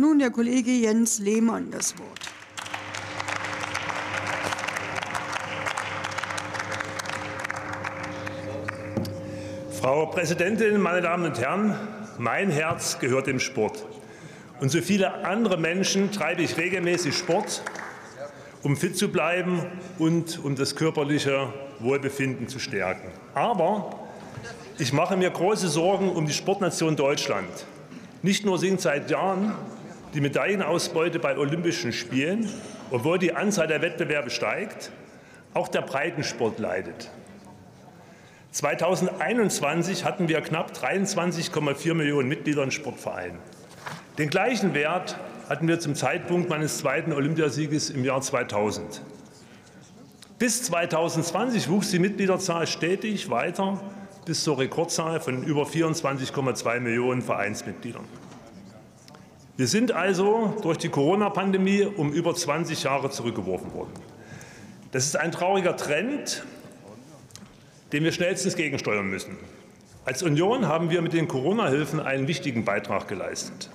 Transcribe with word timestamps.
Nun 0.00 0.20
der 0.20 0.30
Kollege 0.30 0.70
Jens 0.70 1.18
Lehmann 1.18 1.72
das 1.72 1.98
Wort. 1.98 2.20
Frau 9.80 10.06
Präsidentin, 10.06 10.80
meine 10.80 11.00
Damen 11.00 11.24
und 11.24 11.40
Herren! 11.40 11.74
Mein 12.16 12.48
Herz 12.48 13.00
gehört 13.00 13.26
dem 13.26 13.40
Sport. 13.40 13.84
Und 14.60 14.70
so 14.70 14.80
viele 14.80 15.24
andere 15.24 15.56
Menschen 15.56 16.12
treibe 16.12 16.42
ich 16.42 16.56
regelmäßig 16.56 17.16
Sport, 17.16 17.64
um 18.62 18.76
fit 18.76 18.96
zu 18.96 19.08
bleiben 19.08 19.66
und 19.98 20.38
um 20.44 20.54
das 20.54 20.76
körperliche 20.76 21.52
Wohlbefinden 21.80 22.46
zu 22.46 22.60
stärken. 22.60 23.08
Aber 23.34 23.98
ich 24.78 24.92
mache 24.92 25.16
mir 25.16 25.30
große 25.30 25.66
Sorgen 25.66 26.08
um 26.12 26.24
die 26.24 26.32
Sportnation 26.32 26.94
Deutschland. 26.94 27.66
Nicht 28.22 28.46
nur 28.46 28.60
sinkt 28.60 28.80
seit 28.80 29.10
Jahren 29.10 29.56
die 30.14 30.20
Medaillenausbeute 30.20 31.18
bei 31.18 31.36
Olympischen 31.36 31.92
Spielen, 31.92 32.48
obwohl 32.90 33.18
die 33.18 33.34
Anzahl 33.34 33.66
der 33.66 33.82
Wettbewerbe 33.82 34.30
steigt, 34.30 34.90
auch 35.54 35.68
der 35.68 35.82
Breitensport 35.82 36.58
leidet. 36.58 37.10
2021 38.52 40.04
hatten 40.04 40.28
wir 40.28 40.40
knapp 40.40 40.72
23,4 40.72 41.94
Millionen 41.94 42.28
Mitglieder 42.28 42.62
in 42.62 42.70
Sportvereinen. 42.70 43.38
Den 44.16 44.30
gleichen 44.30 44.74
Wert 44.74 45.16
hatten 45.48 45.68
wir 45.68 45.78
zum 45.80 45.94
Zeitpunkt 45.94 46.48
meines 46.48 46.78
zweiten 46.78 47.12
Olympiasieges 47.12 47.90
im 47.90 48.04
Jahr 48.04 48.20
2000. 48.20 49.02
Bis 50.38 50.62
2020 50.64 51.68
wuchs 51.68 51.90
die 51.90 51.98
Mitgliederzahl 51.98 52.66
stetig 52.66 53.30
weiter 53.30 53.80
bis 54.24 54.44
zur 54.44 54.58
Rekordzahl 54.58 55.20
von 55.20 55.42
über 55.42 55.62
24,2 55.64 56.80
Millionen 56.80 57.22
Vereinsmitgliedern. 57.22 58.04
Wir 59.58 59.66
sind 59.66 59.90
also 59.90 60.54
durch 60.62 60.78
die 60.78 60.88
Corona-Pandemie 60.88 61.82
um 61.82 62.12
über 62.12 62.32
20 62.32 62.84
Jahre 62.84 63.10
zurückgeworfen 63.10 63.74
worden. 63.74 63.90
Das 64.92 65.04
ist 65.04 65.16
ein 65.16 65.32
trauriger 65.32 65.76
Trend, 65.76 66.44
dem 67.92 68.04
wir 68.04 68.12
schnellstens 68.12 68.54
gegensteuern 68.54 69.10
müssen. 69.10 69.36
Als 70.04 70.22
Union 70.22 70.68
haben 70.68 70.90
wir 70.90 71.02
mit 71.02 71.12
den 71.12 71.26
Corona-Hilfen 71.26 71.98
einen 71.98 72.28
wichtigen 72.28 72.64
Beitrag 72.64 73.08
geleistet. 73.08 73.68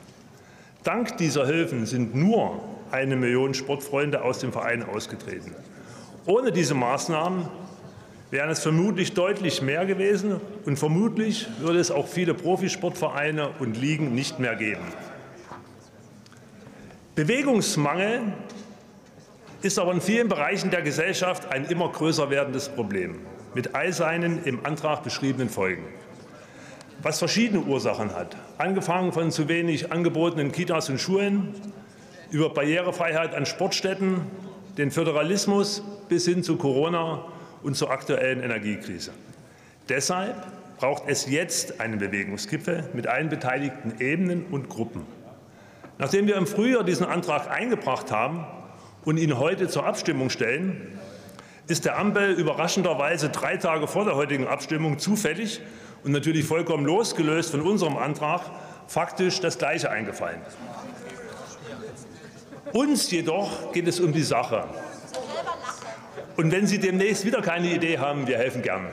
Dank 0.85 1.17
dieser 1.17 1.45
Hilfen 1.45 1.85
sind 1.85 2.15
nur 2.15 2.63
eine 2.89 3.17
Million 3.17 3.53
Sportfreunde 3.53 4.21
aus 4.21 4.39
dem 4.39 4.53
Verein 4.53 4.83
ausgetreten. 4.83 5.53
Ohne 6.25 6.53
diese 6.53 6.75
Maßnahmen 6.75 7.49
wären 8.31 8.49
es 8.49 8.59
vermutlich 8.59 9.15
deutlich 9.15 9.61
mehr 9.61 9.85
gewesen, 9.85 10.39
und 10.65 10.79
vermutlich 10.79 11.45
würde 11.59 11.79
es 11.79 11.91
auch 11.91 12.07
viele 12.07 12.33
Profisportvereine 12.33 13.49
und 13.59 13.75
Ligen 13.75 14.15
nicht 14.15 14.39
mehr 14.39 14.55
geben. 14.55 14.85
Bewegungsmangel 17.15 18.21
ist 19.61 19.79
aber 19.79 19.93
in 19.93 20.01
vielen 20.01 20.27
Bereichen 20.27 20.71
der 20.71 20.81
Gesellschaft 20.81 21.51
ein 21.51 21.65
immer 21.65 21.89
größer 21.89 22.29
werdendes 22.29 22.69
Problem, 22.69 23.19
mit 23.53 23.75
all 23.75 23.93
seinen 23.93 24.43
im 24.43 24.65
Antrag 24.65 25.03
beschriebenen 25.03 25.49
Folgen 25.49 25.85
was 27.03 27.19
verschiedene 27.19 27.61
Ursachen 27.61 28.15
hat, 28.15 28.37
angefangen 28.57 29.11
von 29.11 29.29
zu 29.29 29.49
wenig 29.49 29.91
Angeboten 29.91 30.39
in 30.39 30.51
Kitas 30.51 30.89
und 30.89 30.99
Schulen, 30.99 31.53
über 32.31 32.49
Barrierefreiheit 32.49 33.35
an 33.35 33.45
Sportstätten, 33.45 34.21
den 34.77 34.89
Föderalismus 34.89 35.83
bis 36.07 36.25
hin 36.25 36.43
zu 36.43 36.55
Corona 36.55 37.25
und 37.61 37.75
zur 37.75 37.91
aktuellen 37.91 38.41
Energiekrise. 38.41 39.11
Deshalb 39.89 40.35
braucht 40.77 41.03
es 41.07 41.29
jetzt 41.29 41.81
einen 41.81 41.99
Bewegungsgipfel 41.99 42.89
mit 42.93 43.05
allen 43.07 43.29
beteiligten 43.29 43.95
Ebenen 43.99 44.45
und 44.49 44.69
Gruppen. 44.69 45.05
Nachdem 45.97 46.27
wir 46.27 46.35
im 46.35 46.47
Frühjahr 46.47 46.83
diesen 46.83 47.05
Antrag 47.05 47.49
eingebracht 47.49 48.11
haben 48.11 48.45
und 49.05 49.17
ihn 49.17 49.37
heute 49.37 49.67
zur 49.67 49.85
Abstimmung 49.85 50.29
stellen, 50.29 50.99
ist 51.67 51.85
der 51.85 51.97
Ampel 51.97 52.31
überraschenderweise 52.33 53.29
drei 53.29 53.57
Tage 53.57 53.87
vor 53.87 54.05
der 54.05 54.15
heutigen 54.15 54.47
Abstimmung 54.47 54.99
zufällig 54.99 55.61
und 56.03 56.11
natürlich 56.11 56.45
vollkommen 56.45 56.85
losgelöst 56.85 57.51
von 57.51 57.61
unserem 57.61 57.97
Antrag 57.97 58.41
faktisch 58.87 59.39
das 59.39 59.57
Gleiche 59.57 59.89
eingefallen. 59.89 60.41
Uns 62.73 63.09
jedoch 63.11 63.71
geht 63.71 63.87
es 63.87 63.99
um 63.99 64.11
die 64.11 64.23
Sache. 64.23 64.65
Und 66.35 66.51
wenn 66.51 66.65
Sie 66.65 66.79
demnächst 66.79 67.23
wieder 67.23 67.41
keine 67.41 67.71
Idee 67.71 67.99
haben, 67.99 68.27
wir 68.27 68.37
helfen 68.37 68.63
gern. 68.63 68.87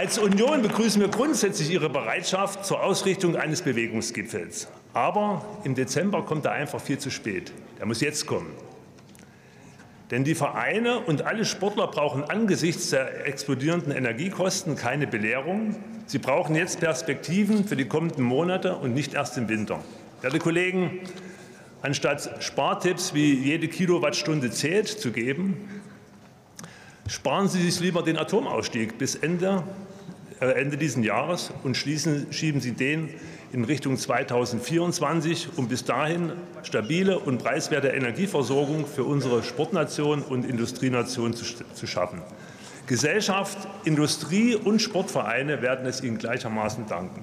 Als 0.00 0.18
Union 0.18 0.62
begrüßen 0.62 0.98
wir 0.98 1.08
grundsätzlich 1.08 1.70
Ihre 1.70 1.90
Bereitschaft 1.90 2.64
zur 2.64 2.82
Ausrichtung 2.82 3.36
eines 3.36 3.60
Bewegungsgipfels. 3.60 4.66
Aber 4.94 5.44
im 5.64 5.74
Dezember 5.74 6.24
kommt 6.24 6.46
er 6.46 6.52
einfach 6.52 6.80
viel 6.80 6.96
zu 6.96 7.10
spät. 7.10 7.52
Er 7.78 7.84
muss 7.84 8.00
jetzt 8.00 8.26
kommen. 8.26 8.50
Denn 10.10 10.24
die 10.24 10.34
Vereine 10.34 11.00
und 11.00 11.26
alle 11.26 11.44
Sportler 11.44 11.86
brauchen 11.86 12.24
angesichts 12.24 12.88
der 12.88 13.26
explodierenden 13.26 13.92
Energiekosten 13.92 14.74
keine 14.74 15.06
Belehrung. 15.06 15.76
Sie 16.06 16.16
brauchen 16.16 16.56
jetzt 16.56 16.80
Perspektiven 16.80 17.66
für 17.66 17.76
die 17.76 17.84
kommenden 17.84 18.24
Monate 18.24 18.76
und 18.76 18.94
nicht 18.94 19.12
erst 19.12 19.36
im 19.36 19.50
Winter. 19.50 19.84
Werte 20.22 20.38
Kollegen, 20.38 21.00
anstatt 21.82 22.42
Spartipps 22.42 23.12
wie 23.12 23.34
jede 23.34 23.68
Kilowattstunde 23.68 24.50
zählt 24.50 24.88
zu 24.88 25.12
geben, 25.12 25.68
sparen 27.06 27.48
Sie 27.48 27.60
sich 27.60 27.80
lieber 27.80 28.02
den 28.02 28.16
Atomausstieg 28.16 28.96
bis 28.96 29.14
Ende, 29.14 29.62
Ende 30.40 30.76
dieses 30.76 31.04
Jahres 31.04 31.52
und 31.64 31.76
schieben 31.76 32.60
Sie 32.60 32.72
den 32.72 33.10
in 33.52 33.64
Richtung 33.64 33.96
2024, 33.96 35.50
um 35.56 35.68
bis 35.68 35.84
dahin 35.84 36.32
stabile 36.62 37.18
und 37.18 37.42
preiswerte 37.42 37.88
Energieversorgung 37.88 38.86
für 38.86 39.04
unsere 39.04 39.42
Sportnation 39.42 40.22
und 40.22 40.44
Industrienation 40.44 41.34
zu, 41.34 41.44
zu 41.74 41.86
schaffen. 41.86 42.22
Gesellschaft, 42.86 43.58
Industrie 43.84 44.56
und 44.56 44.80
Sportvereine 44.80 45.62
werden 45.62 45.86
es 45.86 46.02
Ihnen 46.02 46.18
gleichermaßen 46.18 46.86
danken. 46.86 47.22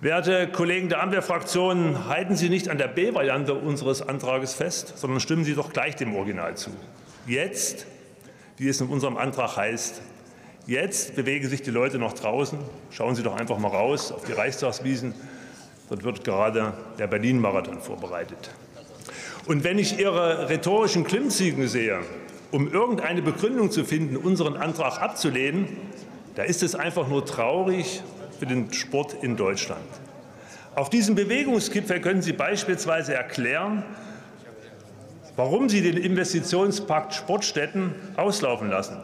Werte 0.00 0.48
Kollegen 0.48 0.88
der 0.88 1.02
Ampelfraktion, 1.02 2.08
halten 2.08 2.36
Sie 2.36 2.48
nicht 2.48 2.68
an 2.68 2.78
der 2.78 2.88
B-Variante 2.88 3.54
unseres 3.54 4.02
Antrags 4.02 4.54
fest, 4.54 4.94
sondern 4.96 5.20
stimmen 5.20 5.44
Sie 5.44 5.54
doch 5.54 5.72
gleich 5.72 5.96
dem 5.96 6.14
Original 6.14 6.56
zu. 6.56 6.70
Jetzt, 7.26 7.86
wie 8.56 8.68
es 8.68 8.80
in 8.80 8.88
unserem 8.88 9.16
Antrag 9.16 9.56
heißt, 9.56 10.02
Jetzt 10.66 11.14
bewegen 11.14 11.46
sich 11.46 11.60
die 11.60 11.70
Leute 11.70 11.98
noch 11.98 12.14
draußen. 12.14 12.58
Schauen 12.90 13.14
Sie 13.14 13.22
doch 13.22 13.36
einfach 13.36 13.58
mal 13.58 13.68
raus 13.68 14.10
auf 14.10 14.24
die 14.24 14.32
Reichstagswiesen. 14.32 15.14
Dort 15.90 16.04
wird 16.04 16.24
gerade 16.24 16.72
der 16.98 17.06
Berlin-Marathon 17.06 17.80
vorbereitet. 17.80 18.50
Und 19.44 19.62
wenn 19.62 19.78
ich 19.78 19.98
Ihre 19.98 20.48
rhetorischen 20.48 21.04
Klimmzüge 21.04 21.68
sehe, 21.68 22.00
um 22.50 22.72
irgendeine 22.72 23.20
Begründung 23.20 23.70
zu 23.70 23.84
finden, 23.84 24.16
unseren 24.16 24.56
Antrag 24.56 25.02
abzulehnen, 25.02 25.68
da 26.34 26.44
ist 26.44 26.62
es 26.62 26.74
einfach 26.74 27.08
nur 27.08 27.26
traurig 27.26 28.02
für 28.38 28.46
den 28.46 28.72
Sport 28.72 29.16
in 29.22 29.36
Deutschland. 29.36 29.84
Auf 30.74 30.88
diesem 30.88 31.14
Bewegungsgipfel 31.14 32.00
können 32.00 32.22
Sie 32.22 32.32
beispielsweise 32.32 33.12
erklären, 33.12 33.84
warum 35.36 35.68
Sie 35.68 35.82
den 35.82 35.98
Investitionspakt 35.98 37.14
Sportstätten 37.14 37.94
auslaufen 38.16 38.70
lassen. 38.70 38.96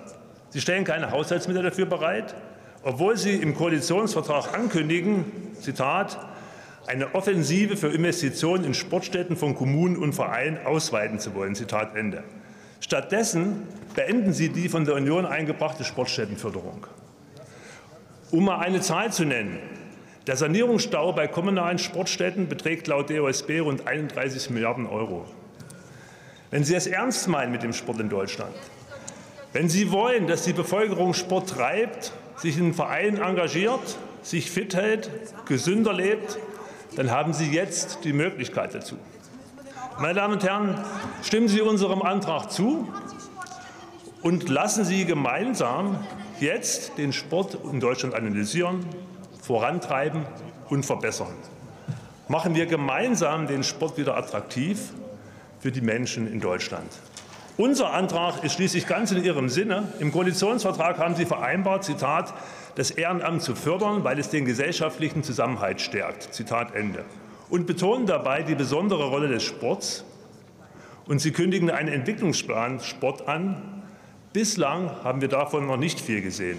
Sie 0.51 0.61
stellen 0.61 0.85
keine 0.85 1.11
Haushaltsmittel 1.11 1.63
dafür 1.63 1.87
bereit, 1.87 2.35
obwohl 2.83 3.17
Sie 3.17 3.35
im 3.35 3.55
Koalitionsvertrag 3.55 4.55
ankündigen, 4.55 5.25
Zitat, 5.61 6.19
eine 6.87 7.15
Offensive 7.15 7.77
für 7.77 7.89
Investitionen 7.89 8.65
in 8.65 8.75
Sportstätten 8.75 9.37
von 9.37 9.55
Kommunen 9.55 9.97
und 9.97 10.13
Vereinen 10.13 10.59
ausweiten 10.67 11.21
zu 11.21 11.35
wollen. 11.35 11.55
Zitat 11.55 11.95
Ende. 11.95 12.25
Stattdessen 12.81 13.63
beenden 13.95 14.33
Sie 14.33 14.49
die 14.49 14.69
von 14.69 14.85
der 14.85 14.95
Union 14.95 15.27
eingebrachte 15.27 15.85
Sportstättenförderung. 15.85 16.87
Um 18.33 18.47
mal 18.47 18.59
eine 18.59 18.81
Zahl 18.81 19.13
zu 19.13 19.25
nennen. 19.25 19.59
Der 20.27 20.37
Sanierungsstau 20.37 21.13
bei 21.13 21.29
kommunalen 21.29 21.79
Sportstätten 21.79 22.49
beträgt 22.49 22.87
laut 22.87 23.11
DOSB 23.11 23.61
rund 23.61 23.87
31 23.87 24.51
Milliarden 24.51 24.87
Euro. 24.87 25.27
Wenn 26.51 26.65
Sie 26.65 26.75
es 26.75 26.87
ernst 26.87 27.29
meinen 27.29 27.53
mit 27.53 27.63
dem 27.63 27.73
Sport 27.73 28.01
in 28.01 28.09
Deutschland, 28.09 28.55
wenn 29.53 29.69
Sie 29.69 29.91
wollen, 29.91 30.27
dass 30.27 30.43
die 30.45 30.53
Bevölkerung 30.53 31.15
Sport 31.15 31.51
treibt, 31.51 32.13
sich 32.37 32.57
in 32.57 32.73
Vereinen 32.73 33.21
engagiert, 33.21 33.99
sich 34.23 34.51
fit 34.51 34.75
hält, 34.75 35.11
gesünder 35.47 35.93
lebt, 35.93 36.39
dann 36.97 37.11
haben 37.11 37.33
Sie 37.33 37.51
jetzt 37.51 38.05
die 38.05 38.13
Möglichkeit 38.13 38.75
dazu. 38.75 38.97
Meine 39.99 40.15
Damen 40.15 40.35
und 40.35 40.45
Herren, 40.45 40.83
stimmen 41.23 41.49
Sie 41.49 41.61
unserem 41.61 42.03
Antrag 42.03 42.51
zu 42.51 42.89
und 44.23 44.49
lassen 44.49 44.85
Sie 44.85 45.05
gemeinsam 45.05 45.99
jetzt 46.41 46.97
den 46.97 47.13
Sport 47.13 47.59
in 47.71 47.81
Deutschland 47.81 48.15
analysieren, 48.15 48.87
vorantreiben 49.43 50.25
und 50.69 50.87
verbessern. 50.87 51.35
Machen 52.29 52.55
wir 52.55 52.67
gemeinsam 52.67 53.47
den 53.47 53.65
Sport 53.65 53.99
wieder 53.99 54.17
attraktiv 54.17 54.93
für 55.59 55.73
die 55.73 55.81
Menschen 55.81 56.33
in 56.33 56.41
Deutschland. 56.41 56.89
Unser 57.61 57.93
Antrag 57.93 58.43
ist 58.43 58.55
schließlich 58.55 58.87
ganz 58.87 59.13
in 59.13 59.23
Ihrem 59.23 59.51
Sinne. 59.51 59.83
Im 59.99 60.13
Koalitionsvertrag 60.13 60.97
haben 60.97 61.15
Sie 61.15 61.27
vereinbart, 61.27 61.85
Zitat, 61.85 62.33
das 62.77 62.91
Ehrenamt 62.91 63.43
zu 63.43 63.55
fördern, 63.55 64.03
weil 64.03 64.19
es 64.19 64.31
den 64.31 64.47
gesellschaftlichen 64.47 65.23
Zusammenhalt 65.23 65.83
stärkt. 65.83 66.33
Zitat 66.33 66.75
Ende. 66.75 67.05
Und 67.51 67.67
betonen 67.67 68.07
dabei 68.07 68.45
die 68.45 68.55
besondere 68.55 69.05
Rolle 69.09 69.29
des 69.29 69.43
Sports. 69.43 70.07
Und 71.07 71.19
Sie 71.19 71.33
kündigen 71.33 71.71
einen 71.71 71.93
Entwicklungsplan 71.93 72.81
Sport 72.81 73.29
an. 73.29 73.83
Bislang 74.33 74.93
haben 75.05 75.21
wir 75.21 75.29
davon 75.29 75.67
noch 75.67 75.77
nicht 75.77 76.01
viel 76.01 76.23
gesehen. 76.23 76.57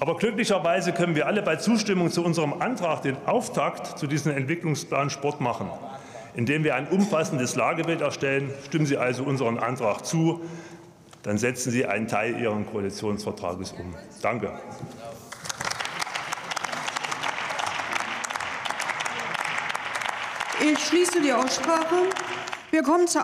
Aber 0.00 0.16
glücklicherweise 0.16 0.90
können 0.92 1.14
wir 1.14 1.28
alle 1.28 1.42
bei 1.42 1.54
Zustimmung 1.54 2.10
zu 2.10 2.24
unserem 2.24 2.54
Antrag 2.60 3.02
den 3.02 3.16
Auftakt 3.26 3.96
zu 3.96 4.08
diesem 4.08 4.32
Entwicklungsplan 4.32 5.08
Sport 5.08 5.40
machen 5.40 5.70
indem 6.36 6.64
wir 6.64 6.74
ein 6.74 6.86
umfassendes 6.86 7.56
Lagebild 7.56 8.02
erstellen. 8.02 8.50
Stimmen 8.66 8.86
Sie 8.86 8.98
also 8.98 9.24
unseren 9.24 9.58
Antrag 9.58 10.04
zu, 10.04 10.42
dann 11.22 11.38
setzen 11.38 11.72
Sie 11.72 11.86
einen 11.86 12.06
Teil 12.06 12.38
Ihren 12.38 12.66
Koalitionsvertrages 12.66 13.72
um. 13.72 13.94
Danke. 14.22 14.52
Ich 20.60 20.78
schließe 20.78 21.20
die 21.20 21.32
Aussprache. 21.32 21.96
Wir 22.70 22.82
kommen 22.82 23.06
zur 23.08 23.14